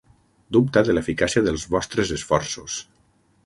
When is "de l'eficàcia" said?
0.87-1.45